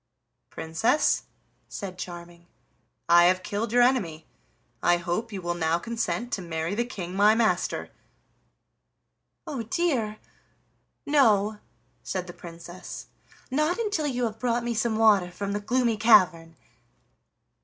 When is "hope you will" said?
4.97-5.53